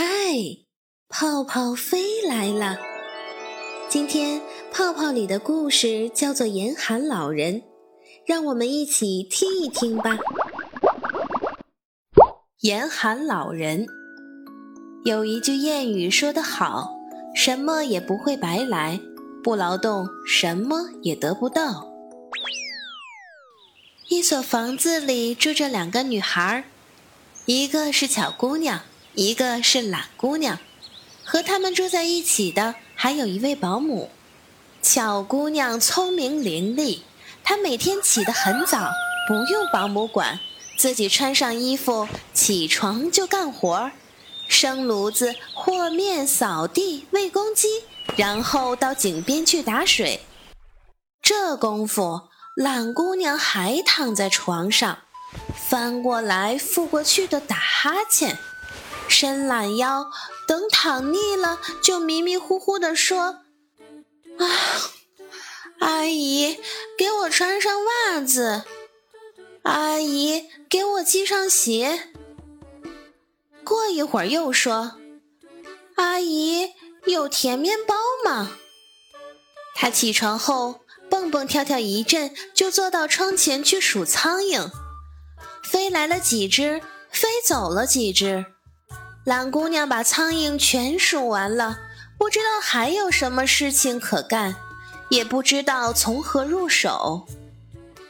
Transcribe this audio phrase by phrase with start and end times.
[0.00, 0.04] 嗨，
[1.08, 2.78] 泡泡飞来了。
[3.88, 4.40] 今天
[4.72, 7.54] 泡泡里的故事叫做《严寒老人》，
[8.24, 10.16] 让我们一起听一听吧。
[12.60, 13.88] 严寒老人
[15.04, 16.96] 有一句谚语说得好
[17.34, 19.00] ：“什么也不会白来，
[19.42, 21.88] 不劳动什么也得不到。”
[24.06, 26.62] 一所房子里住着两个女孩，
[27.46, 28.82] 一个是巧姑娘。
[29.18, 30.60] 一个是懒姑娘，
[31.24, 34.12] 和他们住在一起的还有一位保姆。
[34.80, 37.00] 巧姑娘聪明伶俐，
[37.42, 38.88] 她每天起得很早，
[39.26, 40.38] 不用保姆管，
[40.76, 43.90] 自己穿上衣服，起床就干活儿，
[44.46, 47.66] 生炉子、和面、扫地、喂公鸡，
[48.14, 50.20] 然后到井边去打水。
[51.20, 52.20] 这功夫，
[52.54, 55.00] 懒姑娘还躺在床上，
[55.68, 58.38] 翻过来覆过去的打哈欠。
[59.08, 60.10] 伸懒腰，
[60.46, 63.40] 等躺腻了，就迷迷糊糊地说
[64.38, 64.46] ：“啊，
[65.80, 66.58] 阿姨，
[66.96, 68.64] 给我穿上袜子。
[69.62, 72.10] 阿姨，给我系上鞋。”
[73.64, 74.98] 过一会儿又说
[75.96, 76.72] ：“阿姨，
[77.04, 78.52] 有甜面包吗？”
[79.74, 80.80] 他起床后
[81.10, 84.70] 蹦蹦跳跳一阵，就坐到窗前去数苍蝇，
[85.62, 86.80] 飞来了几只，
[87.10, 88.46] 飞走了几只。
[89.28, 91.80] 懒姑娘把苍蝇全数完了，
[92.16, 94.56] 不知道还有什么事情可干，
[95.10, 97.28] 也不知道从何入手。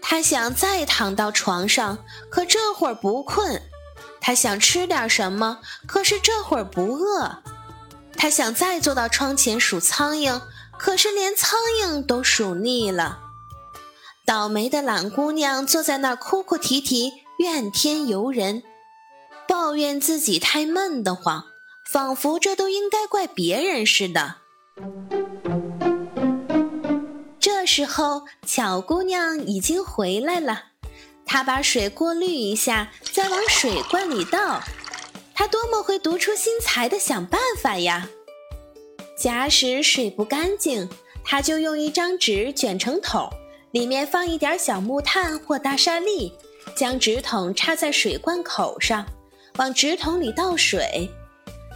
[0.00, 1.98] 她想再躺到床上，
[2.30, 3.58] 可这会儿不困；
[4.20, 7.42] 她想吃点什么，可是这会儿不饿；
[8.16, 10.40] 她想再坐到窗前数苍蝇，
[10.78, 13.18] 可是连苍蝇都数腻了。
[14.24, 18.62] 倒霉的懒姑娘坐在那儿哭哭啼啼，怨天尤人。
[19.50, 21.46] 抱怨自己太闷得慌，
[21.92, 24.36] 仿佛这都应该怪别人似的。
[27.40, 30.66] 这时候，巧姑娘已经回来了，
[31.26, 34.60] 她把水过滤一下，再往水罐里倒。
[35.34, 38.08] 她多么会独出心裁的想办法呀！
[39.18, 40.88] 假使水不干净，
[41.24, 43.28] 她就用一张纸卷成桶，
[43.72, 46.32] 里面放一点小木炭或大沙粒，
[46.76, 49.04] 将纸筒插在水罐口上。
[49.60, 51.10] 往纸筒里倒水，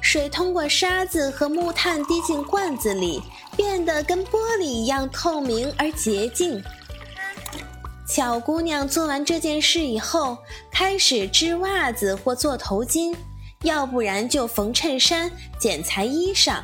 [0.00, 3.20] 水通过沙子和木炭滴进罐子里，
[3.56, 6.62] 变得跟玻璃一样透明而洁净。
[8.06, 10.38] 小姑娘做完这件事以后，
[10.70, 13.16] 开始织袜子或做头巾，
[13.62, 15.28] 要不然就缝衬衫、
[15.58, 16.60] 剪裁衣裳，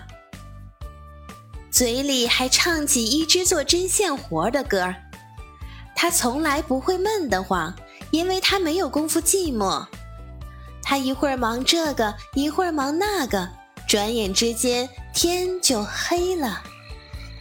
[1.69, 4.95] 嘴里还唱起一支做针线活的歌儿。
[5.97, 7.75] 她从来不会闷得慌，
[8.13, 9.85] 因为她没有功夫寂寞。
[10.89, 13.47] 他一会儿忙这个，一会儿忙那个，
[13.87, 16.63] 转眼之间天就黑了，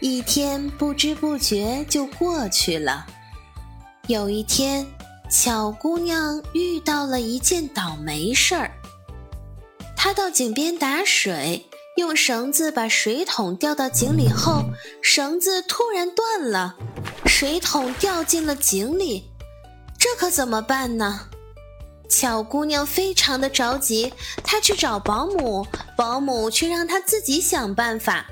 [0.01, 3.07] 一天不知不觉就过去了。
[4.07, 4.85] 有一天，
[5.31, 8.69] 巧姑娘遇到了一件倒霉事儿。
[9.95, 14.65] 她到井边打水，用绳子把水桶吊到井里后，
[15.01, 16.75] 绳子突然断了，
[17.25, 19.31] 水桶掉进了井里，
[19.97, 21.29] 这可怎么办呢？
[22.09, 24.13] 巧姑娘非常的着急，
[24.43, 28.25] 她去找保姆，保姆却让她自己想办法。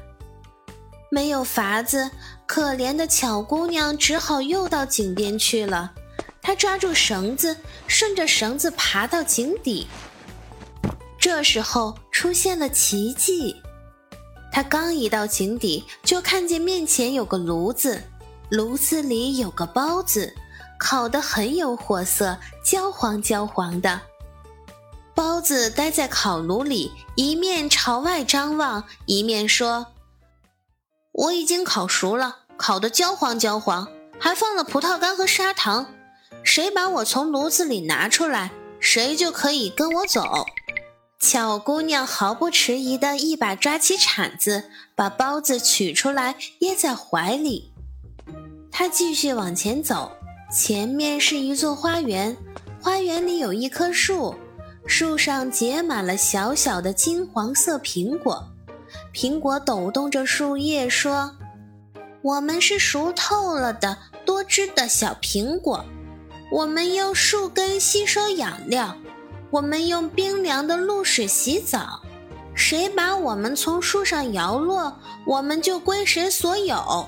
[1.11, 2.09] 没有法子，
[2.45, 5.93] 可怜的巧姑娘只好又到井边去了。
[6.41, 9.87] 她抓住绳子，顺着绳子爬到井底。
[11.19, 13.55] 这时候出现了奇迹，
[14.51, 18.01] 她刚一到井底，就看见面前有个炉子，
[18.49, 20.33] 炉子里有个包子。
[20.77, 24.01] 烤得很有火色，焦黄焦黄的。
[25.13, 29.87] 包子待在烤炉里，一面朝外张望，一面说
[31.13, 33.87] ：“我已经烤熟了，烤得焦黄焦黄，
[34.19, 35.87] 还放了葡萄干和砂糖。
[36.43, 40.45] 谁把我从炉子里拿出来，谁就可以跟我走。”
[41.17, 47.71] 巧姑娘毫不迟疑地一把抓起铲子，把包子取出来，掖在怀里。
[48.69, 50.11] 她继续往前走。
[50.51, 52.35] 前面是一座花园，
[52.81, 54.33] 花园里有一棵树，
[54.85, 58.47] 树上结满了小小的金黄色苹果，
[59.13, 61.35] 苹果抖动着树叶说
[62.21, 65.83] ：“我们是熟透了的多汁的小苹果，
[66.51, 68.95] 我们用树根吸收养料，
[69.49, 71.99] 我们用冰凉的露水洗澡，
[72.53, 74.95] 谁把我们从树上摇落，
[75.25, 77.05] 我们就归谁所有。”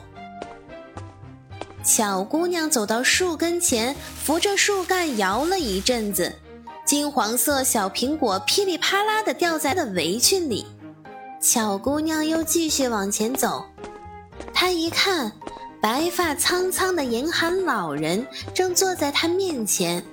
[1.88, 6.36] 小姑娘走到树跟前，扶着树干摇了一阵子，
[6.84, 10.68] 金黄色小苹果噼里啪啦的掉在了围裙里。
[11.40, 13.64] 小姑娘又继续往前走，
[14.54, 15.32] 她一看，
[15.82, 20.04] 白发苍苍的严寒老人正坐在她面前。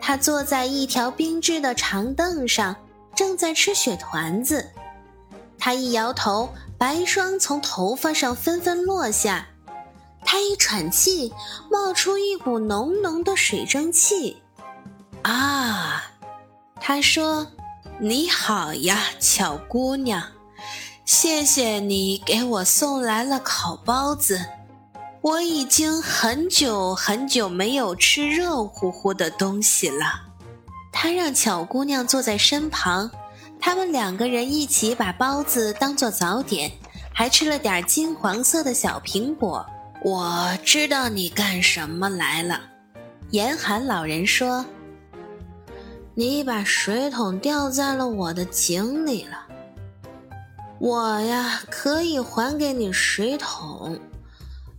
[0.00, 2.76] 他坐在一条冰制的长凳上，
[3.12, 4.64] 正在吃雪团子。
[5.58, 6.48] 他一摇头，
[6.78, 9.48] 白霜从头发上纷纷落下。
[10.28, 11.32] 他一喘气，
[11.70, 14.42] 冒出一股浓浓的水蒸气。
[15.22, 16.02] 啊，
[16.80, 17.46] 他说
[18.00, 20.22] ：“你好呀，巧姑娘，
[21.04, 24.44] 谢谢你给我送来了烤包子。
[25.22, 30.22] 我已经很久很久没有吃热乎乎的东西了。”
[30.92, 33.10] 他让巧姑娘坐在身旁，
[33.60, 36.72] 他们两个人一起把包子当做早点，
[37.14, 39.64] 还吃了点金黄色的小苹果。
[40.02, 42.60] 我知道你干什么来了，
[43.30, 44.64] 严寒老人说。
[46.14, 49.36] 你把水桶掉在了我的井里了，
[50.78, 53.98] 我呀可以还给你水桶，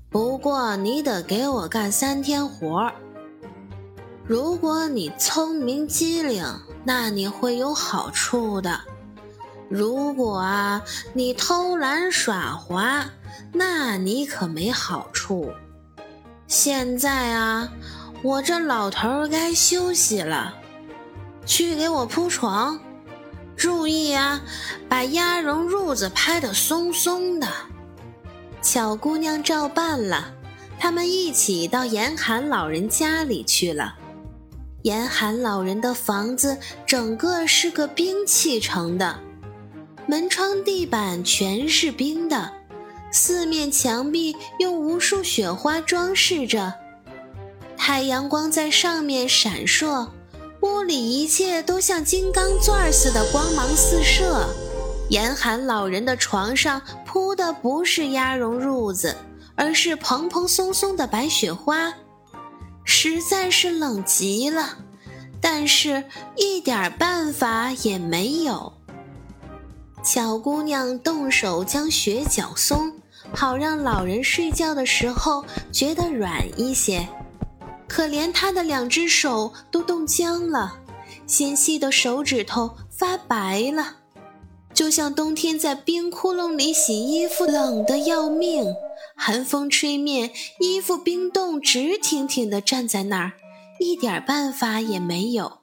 [0.10, 2.96] 不过你得给我干三天活儿。
[4.26, 6.44] 如果你聪明机灵，
[6.84, 8.80] 那你会有好处的；
[9.70, 10.82] 如果啊
[11.14, 13.06] 你偷懒耍滑，
[13.54, 15.52] 那你可没好处。
[16.48, 17.72] 现在啊，
[18.24, 20.54] 我这老头儿该休息了。
[21.46, 22.80] 去给我铺床，
[23.56, 24.42] 注意啊，
[24.90, 27.48] 把鸭绒褥子拍得松松的。
[28.62, 30.34] 小姑娘照办了，
[30.78, 33.96] 他们一起到严寒老人家里去了。
[34.84, 39.20] 严寒老人的房子整个是个冰砌成的，
[40.06, 42.54] 门窗地板全是冰的，
[43.12, 46.74] 四面墙壁用无数雪花装饰着，
[47.78, 50.08] 太阳光在上面闪烁。
[50.62, 54.48] 屋里一切都像金刚钻似的光芒四射。
[55.10, 59.16] 严寒老人的床上铺的不是鸭绒褥子，
[59.56, 61.94] 而是蓬蓬松松的白雪花，
[62.84, 64.78] 实在是冷极了。
[65.40, 66.04] 但是，
[66.36, 68.74] 一点办法也没有。
[70.04, 72.94] 小姑娘动手将雪搅松，
[73.34, 77.08] 好让老人睡觉的时候觉得软一些。
[77.88, 80.80] 可怜她的两只手都冻僵了，
[81.26, 83.98] 纤细的手指头发白了，
[84.74, 88.66] 就像冬天在冰窟窿里洗衣服，冷得要命。
[89.16, 93.34] 寒风吹面，衣服冰冻，直挺挺地站在那儿，
[93.80, 95.60] 一点办法也没有。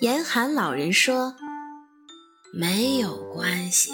[0.00, 1.34] 严寒老人说
[2.52, 3.92] ：“没有关系，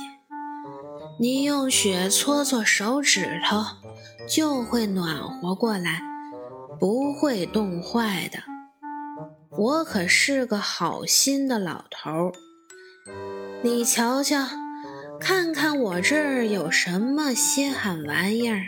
[1.20, 3.64] 你用雪搓搓手指头，
[4.28, 6.02] 就会暖和过来。”
[6.78, 8.38] 不会冻坏的，
[9.56, 12.32] 我可是个好心的老头儿。
[13.62, 14.44] 你瞧瞧，
[15.18, 18.60] 看看我这儿有什么稀罕玩意儿。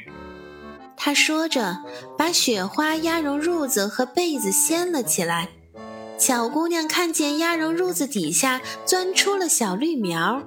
[0.97, 1.85] 他说着，
[2.17, 5.51] 把雪花鸭绒褥子和被子掀了起来。
[6.19, 10.43] 小姑娘看见鸭绒褥子底下钻出了小绿苗，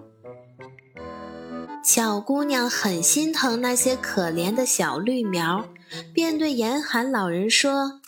[1.83, 5.65] 小姑娘很心疼那些可怜的小绿苗。
[6.13, 7.99] 便对严寒老人说：“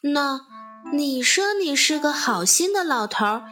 [0.00, 0.40] 那，
[0.92, 3.42] 你说你是个好心的老头，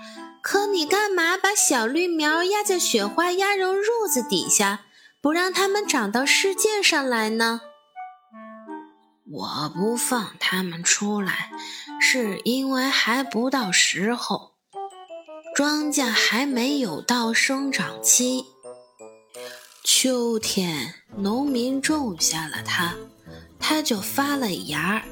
[0.43, 4.87] 可你干嘛把小绿苗压在雪花鸭绒褥子底下，
[5.21, 7.61] 不让它们长到世界上来呢？”
[9.31, 11.51] 我不放它们出来，
[12.17, 14.53] 是因为还不到时候，
[15.53, 18.45] 庄稼还没有到生长期。
[19.83, 22.95] 秋天，农民种下了它。
[23.59, 25.03] 它就发了芽儿。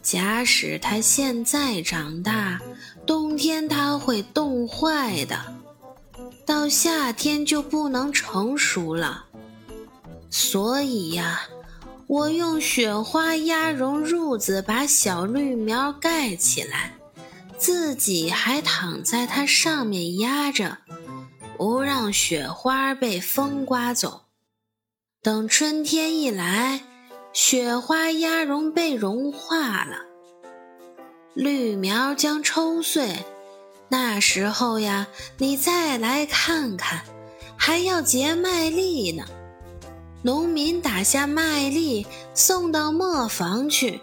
[0.00, 2.58] 假使它现在长大，
[3.06, 5.38] 冬天它会冻坏的，
[6.46, 9.26] 到夏天就不能成熟了。
[10.30, 11.42] 所以呀，
[12.06, 16.92] 我用雪花鸭绒褥子把小绿苗盖起来，
[17.58, 20.78] 自己还躺在它上面压着，
[21.56, 24.22] 不让雪花被风刮走。
[25.22, 26.82] 等春天一来。
[27.32, 29.98] 雪花鸭绒被融化了，
[31.34, 33.14] 绿苗将抽穗。
[33.90, 37.04] 那时候呀，你再来看看，
[37.54, 39.26] 还要结麦粒呢。
[40.26, 42.04] 农民打下麦粒，
[42.34, 44.00] 送到磨坊去，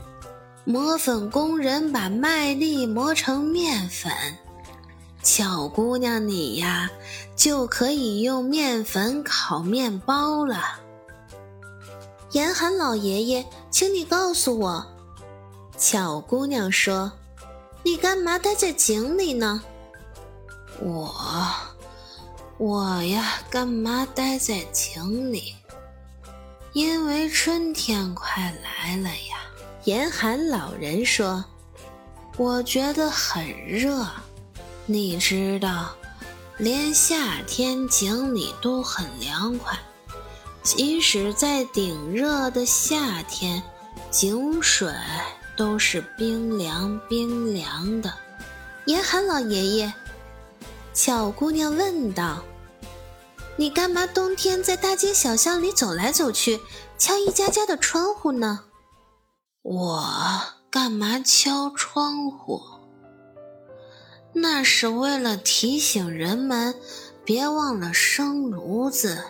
[0.63, 4.09] 磨粉工人把麦粒磨成面粉。
[5.21, 6.89] 巧姑娘，你呀，
[7.35, 10.79] 就可以用面粉烤面包了。
[12.31, 14.85] 严寒老爷爷，请你告诉我。
[15.77, 17.11] 巧姑娘说
[17.83, 19.61] ：“你干嘛待在井里呢？
[20.79, 21.13] 我，
[22.57, 25.53] 我呀，干嘛待在井里？
[26.73, 29.37] 因为春天快来了呀。
[29.83, 31.43] 严寒老人说
[32.37, 34.05] ：“我觉得很热，
[34.85, 35.93] 你知道，
[36.57, 39.77] 连夏天井里都很凉快。”
[40.63, 43.61] 即使在顶热的夏天，
[44.09, 44.89] 井水
[45.57, 48.13] 都是冰凉冰凉的。
[48.85, 49.93] 严寒老爷爷，
[50.93, 52.41] 小姑娘问道
[53.55, 56.59] ：“你干嘛冬天在大街小巷里走来走去，
[56.97, 58.65] 敲一家家的窗户呢？”
[59.63, 60.03] 我
[60.69, 62.61] 干嘛敲窗户？
[64.33, 66.75] 那是为了提醒人们
[67.23, 69.23] 别忘了生炉子。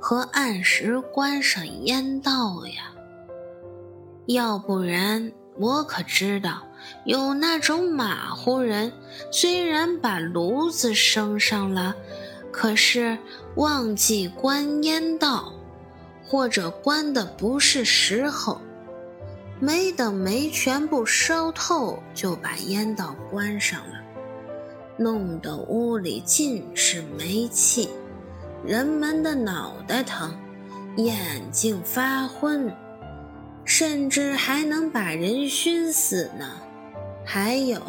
[0.00, 2.92] 和按时关上烟道呀，
[4.26, 6.62] 要不然我可知道
[7.04, 8.92] 有那种马虎人，
[9.32, 11.96] 虽然把炉子升上了，
[12.52, 13.18] 可是
[13.58, 15.52] 忘记关烟道，
[16.24, 18.60] 或者关的不是时候，
[19.58, 23.94] 没等煤全部烧透，就把烟道关上了，
[24.96, 27.88] 弄得屋里尽是煤气。
[28.64, 30.32] 人们的脑袋疼，
[30.96, 31.18] 眼
[31.50, 32.72] 睛发昏，
[33.64, 36.48] 甚至还能把人熏死呢。
[37.24, 37.82] 还有，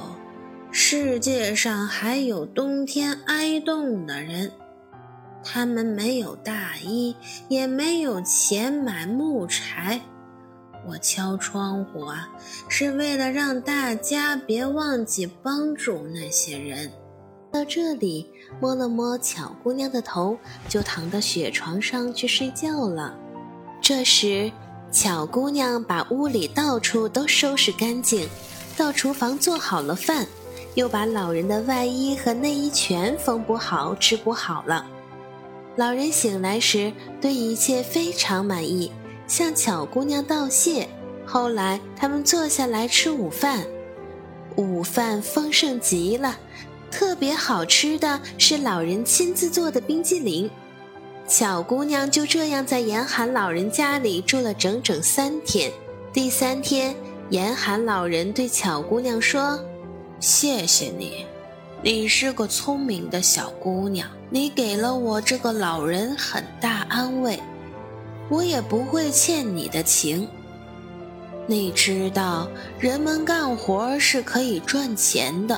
[0.71, 4.51] 世界上还有冬天挨冻的人，
[5.43, 7.15] 他们没有大衣，
[7.47, 9.99] 也没有钱买木柴。
[10.87, 12.29] 我敲窗户啊，
[12.67, 16.91] 是为了让大家别忘记帮助那些人。
[17.51, 18.29] 到这里，
[18.61, 23.15] 摸了摸巧姑娘的头，就躺到雪床上去睡觉了。
[23.81, 24.51] 这时，
[24.91, 28.27] 巧姑娘把屋里到处都收拾干净，
[28.77, 30.27] 到厨房做好了饭，
[30.75, 34.85] 又把老人的外衣和内衣全缝补好、织补好了。
[35.79, 38.91] 老人醒来时，对一切非常满意，
[39.27, 40.89] 向巧姑娘道谢。
[41.25, 43.65] 后来，他们坐下来吃午饭，
[44.57, 46.37] 午饭丰盛极了。
[46.91, 50.51] 特别好吃的是老人亲自做的冰激凌。
[51.25, 55.71] 巧姑娘就这样在严寒老人家里住了整整三天。
[56.11, 56.93] 第三天，
[57.29, 59.57] 严寒老人对巧姑娘说
[60.19, 61.25] ：“谢谢你，
[61.81, 67.39] 你是个聪明的小姑娘，你给了我这个老人很大安慰，
[68.29, 70.27] 我也不会欠你的情。
[71.47, 72.49] 你知道，
[72.81, 75.57] 人们干活是可以赚钱的。”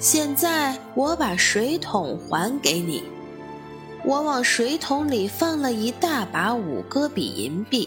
[0.00, 3.02] 现在我把水桶还给你，
[4.06, 7.86] 我往水桶里放了一大把五戈比银币，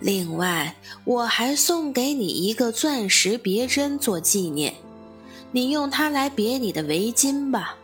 [0.00, 4.74] 另外我还送给你一个钻石别针做纪念，
[5.52, 7.76] 你用它来别你的围巾吧。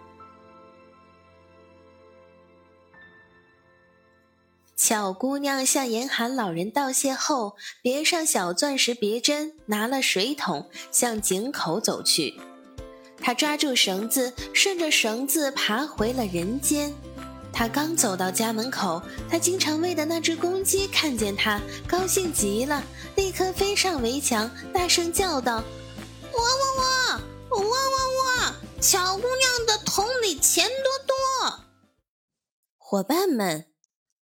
[4.74, 12.34] 巧姑娘向严寒老人道谢后，别上小钻石别针，拿了水桶向井口走去。
[13.20, 16.94] 她抓住绳子，顺着绳子爬回了人间。
[17.52, 22.82] 她刚走到家门口，她经常喂的那只公鸡看见她，高兴极了，
[23.16, 25.56] 立刻飞上围墙，大声叫道
[26.32, 26.87] ：“我我我！
[27.58, 28.54] 哇哇哇！
[28.80, 31.64] 小姑娘的桶里钱多多！”
[32.76, 33.66] 伙伴们，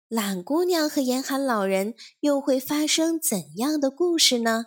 [0.08, 4.66] 懒姑娘和严寒老人又会发生怎样的故事呢？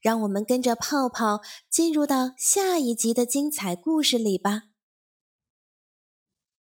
[0.00, 4.64] 让我们跟着泡泡进入到下一集的精彩故事里吧。